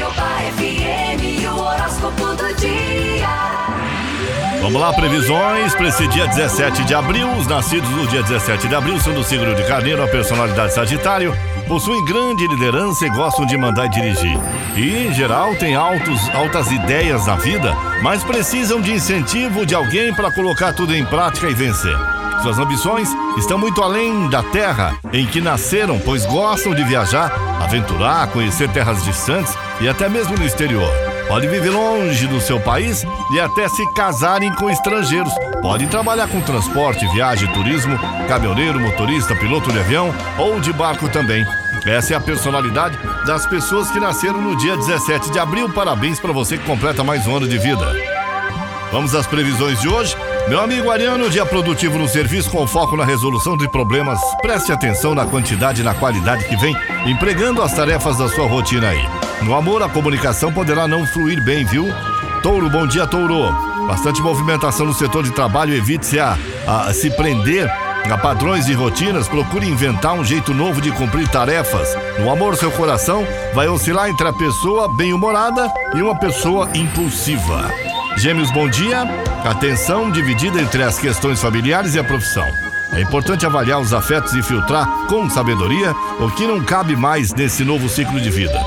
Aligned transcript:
FM, 0.00 1.46
o 1.52 1.60
horóscopo 1.60 2.34
do 2.34 2.54
dia. 2.54 3.28
Vamos 4.62 4.80
lá, 4.80 4.90
previsões 4.92 5.74
para 5.74 5.88
esse 5.88 6.08
dia 6.08 6.26
17 6.28 6.84
de 6.84 6.94
abril. 6.94 7.30
Os 7.32 7.46
nascidos 7.46 7.90
no 7.90 8.06
dia 8.06 8.22
17 8.22 8.68
de 8.68 8.74
abril 8.74 8.98
são 9.00 9.12
do 9.12 9.22
signo 9.22 9.54
de 9.54 9.62
Carneiro, 9.64 10.02
a 10.02 10.08
personalidade 10.08 10.72
Sagitário, 10.72 11.36
possuem 11.68 12.02
grande 12.06 12.46
liderança 12.46 13.04
e 13.04 13.10
gostam 13.10 13.44
de 13.44 13.56
mandar 13.58 13.86
e 13.86 13.90
dirigir. 13.90 14.38
E, 14.76 15.08
em 15.08 15.12
geral, 15.12 15.54
têm 15.56 15.74
altos, 15.74 16.26
altas 16.30 16.70
ideias 16.70 17.26
na 17.26 17.36
vida, 17.36 17.76
mas 18.02 18.24
precisam 18.24 18.80
de 18.80 18.92
incentivo 18.92 19.66
de 19.66 19.74
alguém 19.74 20.14
para 20.14 20.32
colocar 20.32 20.72
tudo 20.72 20.94
em 20.94 21.04
prática 21.04 21.50
e 21.50 21.54
vencer. 21.54 22.11
Suas 22.42 22.58
ambições 22.58 23.08
estão 23.38 23.56
muito 23.56 23.80
além 23.80 24.28
da 24.28 24.42
terra 24.42 24.98
em 25.12 25.24
que 25.24 25.40
nasceram, 25.40 26.00
pois 26.00 26.26
gostam 26.26 26.74
de 26.74 26.82
viajar, 26.82 27.32
aventurar, 27.62 28.26
conhecer 28.32 28.68
terras 28.68 29.04
distantes 29.04 29.56
e 29.80 29.88
até 29.88 30.08
mesmo 30.08 30.36
no 30.36 30.44
exterior. 30.44 30.90
Podem 31.28 31.48
viver 31.48 31.70
longe 31.70 32.26
do 32.26 32.40
seu 32.40 32.58
país 32.58 33.06
e 33.32 33.38
até 33.38 33.68
se 33.68 33.86
casarem 33.94 34.52
com 34.56 34.68
estrangeiros. 34.68 35.32
Podem 35.62 35.86
trabalhar 35.86 36.26
com 36.26 36.40
transporte, 36.40 37.06
viagem, 37.14 37.46
turismo, 37.52 37.96
caminhoneiro, 38.26 38.80
motorista, 38.80 39.36
piloto 39.36 39.70
de 39.70 39.78
avião 39.78 40.12
ou 40.36 40.58
de 40.58 40.72
barco 40.72 41.08
também. 41.08 41.46
Essa 41.86 42.14
é 42.14 42.16
a 42.16 42.20
personalidade 42.20 42.98
das 43.24 43.46
pessoas 43.46 43.88
que 43.92 44.00
nasceram 44.00 44.40
no 44.40 44.56
dia 44.56 44.76
17 44.76 45.30
de 45.30 45.38
abril. 45.38 45.72
Parabéns 45.72 46.18
para 46.18 46.32
você 46.32 46.58
que 46.58 46.64
completa 46.64 47.04
mais 47.04 47.24
um 47.24 47.36
ano 47.36 47.46
de 47.46 47.58
vida. 47.58 47.86
Vamos 48.90 49.14
às 49.14 49.28
previsões 49.28 49.80
de 49.80 49.88
hoje. 49.88 50.16
Meu 50.48 50.60
amigo 50.60 50.90
Ariano, 50.90 51.30
dia 51.30 51.46
produtivo 51.46 51.98
no 51.98 52.08
serviço 52.08 52.50
com 52.50 52.66
foco 52.66 52.96
na 52.96 53.04
resolução 53.04 53.56
de 53.56 53.68
problemas. 53.70 54.20
Preste 54.42 54.72
atenção 54.72 55.14
na 55.14 55.24
quantidade 55.24 55.80
e 55.80 55.84
na 55.84 55.94
qualidade 55.94 56.44
que 56.44 56.56
vem 56.56 56.76
empregando 57.06 57.62
as 57.62 57.72
tarefas 57.74 58.18
da 58.18 58.28
sua 58.28 58.46
rotina 58.46 58.88
aí. 58.88 59.02
No 59.42 59.54
amor, 59.54 59.82
a 59.82 59.88
comunicação 59.88 60.52
poderá 60.52 60.86
não 60.86 61.06
fluir 61.06 61.42
bem, 61.42 61.64
viu? 61.64 61.86
Touro, 62.42 62.68
bom 62.68 62.86
dia, 62.86 63.06
Touro. 63.06 63.52
Bastante 63.86 64.20
movimentação 64.20 64.86
no 64.86 64.94
setor 64.94 65.22
de 65.24 65.30
trabalho, 65.32 65.74
evite-se 65.74 66.18
a, 66.18 66.36
a 66.66 66.92
se 66.92 67.10
prender 67.10 67.70
a 68.10 68.18
padrões 68.18 68.68
e 68.68 68.74
rotinas, 68.74 69.28
procure 69.28 69.66
inventar 69.66 70.12
um 70.12 70.24
jeito 70.24 70.52
novo 70.52 70.80
de 70.80 70.90
cumprir 70.90 71.28
tarefas. 71.28 71.96
No 72.18 72.30
amor, 72.30 72.56
seu 72.56 72.70
coração 72.72 73.26
vai 73.54 73.68
oscilar 73.68 74.10
entre 74.10 74.26
a 74.28 74.32
pessoa 74.32 74.88
bem-humorada 74.96 75.72
e 75.94 76.02
uma 76.02 76.18
pessoa 76.18 76.68
impulsiva. 76.74 77.70
Gêmeos, 78.16 78.50
bom 78.50 78.68
dia. 78.68 79.02
Atenção 79.44 80.10
dividida 80.10 80.60
entre 80.60 80.82
as 80.82 80.98
questões 80.98 81.40
familiares 81.40 81.94
e 81.94 81.98
a 81.98 82.04
profissão. 82.04 82.46
É 82.92 83.00
importante 83.00 83.46
avaliar 83.46 83.80
os 83.80 83.92
afetos 83.92 84.34
e 84.34 84.42
filtrar 84.42 84.86
com 85.08 85.28
sabedoria 85.28 85.92
o 86.20 86.30
que 86.30 86.46
não 86.46 86.62
cabe 86.62 86.94
mais 86.94 87.32
nesse 87.32 87.64
novo 87.64 87.88
ciclo 87.88 88.20
de 88.20 88.30
vida. 88.30 88.58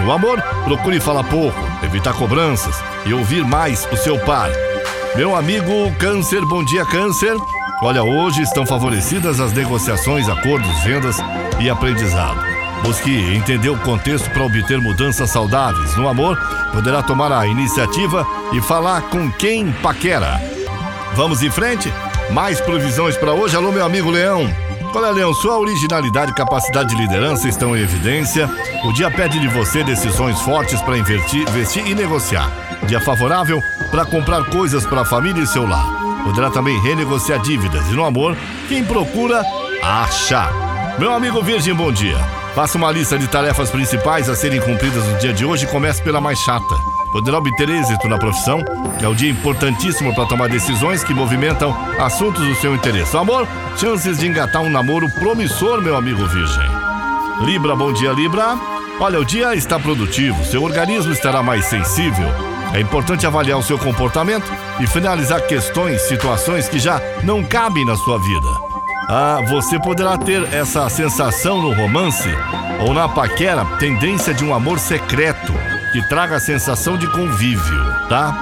No 0.00 0.10
amor, 0.12 0.40
procure 0.64 1.00
falar 1.00 1.24
pouco, 1.24 1.58
evitar 1.82 2.14
cobranças 2.14 2.76
e 3.04 3.12
ouvir 3.12 3.44
mais 3.44 3.86
o 3.92 3.96
seu 3.96 4.18
par. 4.20 4.50
Meu 5.16 5.36
amigo 5.36 5.92
Câncer, 5.98 6.44
bom 6.46 6.64
dia, 6.64 6.84
Câncer. 6.86 7.36
Olha, 7.82 8.02
hoje 8.02 8.42
estão 8.42 8.64
favorecidas 8.64 9.40
as 9.40 9.52
negociações, 9.52 10.28
acordos, 10.28 10.82
vendas 10.84 11.16
e 11.60 11.68
aprendizado. 11.68 12.51
Busque 12.82 13.10
entender 13.34 13.70
o 13.70 13.78
contexto 13.78 14.28
para 14.30 14.42
obter 14.42 14.80
mudanças 14.80 15.30
saudáveis. 15.30 15.96
No 15.96 16.08
amor, 16.08 16.36
poderá 16.72 17.02
tomar 17.02 17.30
a 17.32 17.46
iniciativa 17.46 18.26
e 18.52 18.60
falar 18.60 19.02
com 19.02 19.30
quem 19.30 19.70
paquera. 19.72 20.40
Vamos 21.14 21.42
em 21.42 21.50
frente? 21.50 21.92
Mais 22.30 22.60
previsões 22.60 23.16
para 23.16 23.32
hoje. 23.32 23.56
Alô, 23.56 23.70
meu 23.70 23.84
amigo 23.84 24.10
Leão. 24.10 24.50
Olha, 24.94 25.10
Leão, 25.10 25.32
sua 25.32 25.58
originalidade 25.58 26.32
e 26.32 26.34
capacidade 26.34 26.90
de 26.90 27.00
liderança 27.00 27.48
estão 27.48 27.76
em 27.76 27.80
evidência. 27.80 28.50
O 28.84 28.92
dia 28.92 29.10
pede 29.10 29.38
de 29.38 29.48
você 29.48 29.82
decisões 29.84 30.40
fortes 30.40 30.80
para 30.82 30.98
investir, 30.98 31.48
investir 31.48 31.86
e 31.86 31.94
negociar. 31.94 32.50
Dia 32.86 33.00
favorável 33.00 33.62
para 33.90 34.04
comprar 34.04 34.44
coisas 34.46 34.84
para 34.84 35.02
a 35.02 35.06
família 35.06 35.42
e 35.42 35.46
seu 35.46 35.66
lar. 35.66 35.86
Poderá 36.24 36.50
também 36.50 36.78
renegociar 36.82 37.40
dívidas. 37.40 37.86
E 37.88 37.92
no 37.92 38.04
amor, 38.04 38.36
quem 38.68 38.84
procura, 38.84 39.42
acha. 39.82 40.50
Meu 40.98 41.12
amigo 41.12 41.42
Virgem, 41.42 41.74
bom 41.74 41.90
dia. 41.90 42.41
Faça 42.54 42.76
uma 42.76 42.90
lista 42.90 43.18
de 43.18 43.26
tarefas 43.28 43.70
principais 43.70 44.28
a 44.28 44.36
serem 44.36 44.60
cumpridas 44.60 45.06
no 45.06 45.18
dia 45.18 45.32
de 45.32 45.42
hoje 45.42 45.64
e 45.64 45.68
comece 45.68 46.02
pela 46.02 46.20
mais 46.20 46.38
chata. 46.38 46.74
Poderá 47.10 47.38
obter 47.38 47.68
êxito 47.68 48.06
na 48.08 48.18
profissão, 48.18 48.62
que 48.98 49.04
é 49.04 49.08
o 49.08 49.14
dia 49.14 49.30
importantíssimo 49.30 50.14
para 50.14 50.26
tomar 50.26 50.50
decisões 50.50 51.02
que 51.02 51.14
movimentam 51.14 51.74
assuntos 51.98 52.46
do 52.46 52.54
seu 52.56 52.74
interesse. 52.74 53.16
Amor, 53.16 53.48
chances 53.78 54.18
de 54.18 54.26
engatar 54.26 54.60
um 54.60 54.70
namoro 54.70 55.08
promissor, 55.10 55.80
meu 55.80 55.96
amigo 55.96 56.26
Virgem. 56.26 56.70
Libra, 57.40 57.74
bom 57.74 57.90
dia, 57.90 58.12
Libra. 58.12 58.58
Olha, 59.00 59.18
o 59.18 59.24
dia 59.24 59.54
está 59.54 59.78
produtivo, 59.78 60.44
seu 60.44 60.62
organismo 60.62 61.10
estará 61.10 61.42
mais 61.42 61.64
sensível. 61.64 62.28
É 62.74 62.80
importante 62.80 63.26
avaliar 63.26 63.58
o 63.58 63.62
seu 63.62 63.78
comportamento 63.78 64.50
e 64.78 64.86
finalizar 64.86 65.40
questões, 65.46 66.02
situações 66.02 66.68
que 66.68 66.78
já 66.78 67.00
não 67.22 67.42
cabem 67.42 67.84
na 67.84 67.96
sua 67.96 68.18
vida. 68.18 68.61
Ah, 69.08 69.40
você 69.48 69.78
poderá 69.78 70.16
ter 70.16 70.42
essa 70.54 70.88
sensação 70.88 71.60
no 71.60 71.72
romance 71.74 72.28
ou 72.86 72.94
na 72.94 73.08
paquera, 73.08 73.64
tendência 73.78 74.32
de 74.32 74.44
um 74.44 74.54
amor 74.54 74.78
secreto 74.78 75.52
que 75.92 76.02
traga 76.08 76.36
a 76.36 76.40
sensação 76.40 76.96
de 76.96 77.06
convívio, 77.08 78.08
tá? 78.08 78.34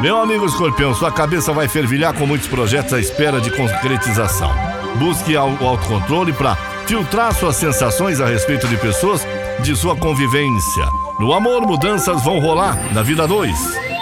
Meu 0.00 0.20
amigo 0.20 0.46
escorpião, 0.46 0.94
sua 0.94 1.12
cabeça 1.12 1.52
vai 1.52 1.68
fervilhar 1.68 2.12
com 2.14 2.26
muitos 2.26 2.48
projetos 2.48 2.92
à 2.92 3.00
espera 3.00 3.40
de 3.40 3.50
concretização. 3.50 4.50
Busque 4.96 5.36
o 5.36 5.66
autocontrole 5.66 6.32
para 6.32 6.56
filtrar 6.86 7.34
suas 7.34 7.56
sensações 7.56 8.20
a 8.20 8.26
respeito 8.26 8.66
de 8.66 8.76
pessoas 8.76 9.26
de 9.62 9.76
sua 9.76 9.96
convivência. 9.96 10.84
No 11.18 11.32
amor, 11.32 11.66
mudanças 11.66 12.22
vão 12.24 12.38
rolar 12.40 12.76
na 12.92 13.02
vida 13.02 13.26
2. 13.28 13.99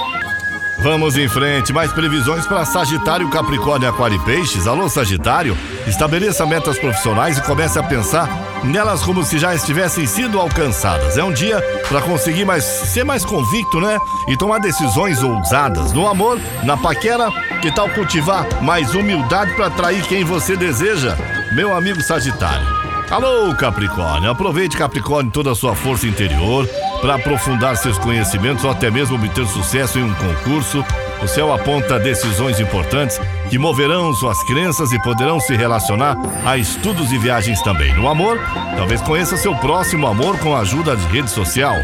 Vamos 0.81 1.16
em 1.16 1.28
frente, 1.28 1.72
mais 1.72 1.93
previsões 1.93 2.47
para 2.47 2.65
Sagitário, 2.65 3.28
Capricórnio, 3.31 3.89
Aquário 3.89 4.15
e 4.16 4.25
Peixes. 4.25 4.69
Alô, 4.69 4.89
Sagitário, 4.89 5.59
estabeleça 5.89 6.47
metas 6.47 6.78
profissionais 6.78 7.37
e 7.37 7.43
comece 7.43 7.81
a 7.81 7.83
pensar 7.83 8.28
nelas 8.62 9.03
como 9.03 9.25
se 9.25 9.39
já 9.41 9.53
estivessem 9.55 10.06
sido 10.06 10.39
alcançadas. 10.39 11.19
É 11.19 11.25
um 11.25 11.33
dia 11.33 11.61
para 11.89 12.00
conseguir 12.00 12.44
mais, 12.44 12.62
ser 12.62 13.05
mais 13.05 13.25
convicto, 13.25 13.81
né? 13.81 13.99
E 14.28 14.37
tomar 14.37 14.61
decisões 14.61 15.21
ousadas. 15.21 15.93
No 15.93 16.06
amor, 16.06 16.41
na 16.62 16.77
paquera, 16.77 17.28
que 17.60 17.72
tal 17.72 17.89
cultivar 17.91 18.47
mais 18.62 18.95
humildade 18.95 19.55
para 19.55 19.66
atrair 19.66 20.03
quem 20.05 20.22
você 20.22 20.56
deseja? 20.56 21.16
Meu 21.53 21.75
amigo 21.75 22.00
Sagitário. 22.00 22.78
Alô, 23.10 23.53
Capricórnio, 23.56 24.31
aproveite 24.31 24.77
Capricórnio 24.77 25.33
toda 25.33 25.50
a 25.50 25.55
sua 25.56 25.75
força 25.75 26.06
interior 26.06 26.69
para 27.00 27.14
aprofundar 27.14 27.76
seus 27.76 27.98
conhecimentos 27.98 28.64
ou 28.64 28.70
até 28.70 28.91
mesmo 28.91 29.16
obter 29.16 29.47
sucesso 29.47 29.98
em 29.98 30.03
um 30.03 30.14
concurso. 30.14 30.84
O 31.22 31.26
céu 31.26 31.53
aponta 31.53 31.98
decisões 31.98 32.60
importantes 32.60 33.20
que 33.48 33.59
moverão 33.59 34.12
suas 34.14 34.42
crenças 34.44 34.92
e 34.92 35.03
poderão 35.03 35.41
se 35.41 35.56
relacionar 35.56 36.16
a 36.44 36.56
estudos 36.56 37.12
e 37.12 37.19
viagens 37.19 37.60
também. 37.62 37.92
No 37.94 38.09
amor, 38.09 38.38
talvez 38.76 39.00
conheça 39.03 39.36
seu 39.36 39.54
próximo 39.56 40.06
amor 40.06 40.38
com 40.38 40.54
a 40.54 40.60
ajuda 40.60 40.97
de 40.97 41.06
rede 41.06 41.31
social. 41.31 41.76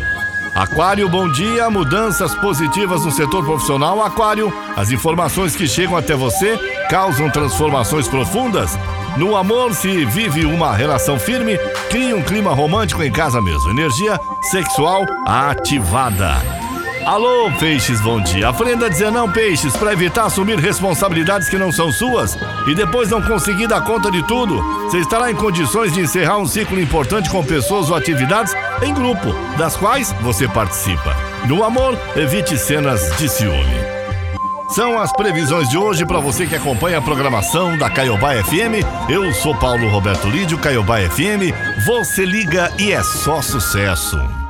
Aquário, 0.55 1.09
bom 1.09 1.29
dia. 1.33 1.69
Mudanças 1.69 2.33
positivas 2.37 3.05
no 3.05 3.11
setor 3.11 3.45
profissional. 3.45 4.01
Aquário, 4.01 4.53
as 4.77 4.93
informações 4.93 5.57
que 5.57 5.67
chegam 5.67 5.97
até 5.97 6.15
você 6.15 6.57
causam 6.89 7.31
transformações 7.31 8.09
profundas 8.09 8.79
no 9.17 9.37
amor, 9.37 9.73
se 9.75 10.05
vive 10.07 10.45
uma 10.45 10.75
relação 10.75 11.19
firme, 11.21 11.57
cria 11.89 12.17
um 12.17 12.23
clima 12.23 12.53
romântico 12.53 13.01
em 13.01 13.13
casa 13.13 13.41
mesmo. 13.41 13.71
Energia 13.71 14.19
sexual 14.51 15.07
ativada. 15.25 16.35
Alô, 17.07 17.49
peixes, 17.61 18.01
bom 18.01 18.21
dia. 18.21 18.49
Aprenda 18.49 18.87
a 18.87 18.89
dizer 18.89 19.13
não, 19.13 19.31
peixes, 19.31 19.77
para 19.77 19.93
evitar 19.93 20.25
assumir 20.25 20.59
responsabilidades 20.59 21.49
que 21.49 21.59
não 21.59 21.71
são 21.71 21.93
suas 21.93 22.37
e 22.67 22.75
depois 22.75 23.09
não 23.09 23.23
conseguir 23.23 23.69
dar 23.69 23.83
conta 23.83 24.11
de 24.11 24.27
tudo. 24.27 24.61
Você 24.85 24.99
estará 24.99 25.31
em 25.31 25.37
condições 25.37 25.93
de 25.93 26.01
encerrar 26.01 26.39
um 26.39 26.47
ciclo 26.47 26.81
importante 26.81 27.31
com 27.31 27.45
pessoas 27.45 27.91
ou 27.91 27.97
atividades 27.97 28.53
em 28.83 28.93
grupo, 28.93 29.33
das 29.57 29.77
quais 29.77 30.13
você 30.23 30.49
participa. 30.49 31.15
No 31.47 31.63
amor, 31.63 31.97
evite 32.17 32.59
cenas 32.59 33.17
de 33.17 33.29
ciúme. 33.29 33.94
São 34.75 34.99
as 34.99 35.13
previsões 35.13 35.69
de 35.69 35.79
hoje 35.79 36.05
para 36.05 36.19
você 36.19 36.49
que 36.49 36.57
acompanha 36.57 36.99
a 36.99 37.01
programação 37.01 37.79
da 37.79 37.89
Caiobá 37.89 38.33
FM. 38.43 38.83
Eu 39.09 39.33
sou 39.33 39.55
Paulo 39.55 39.89
Roberto 39.89 40.29
Lídio, 40.29 40.59
Caiobá 40.59 40.99
FM. 40.99 41.55
Você 41.87 42.25
liga 42.25 42.73
e 42.77 42.91
é 42.91 43.01
só 43.05 43.41
sucesso. 43.41 44.44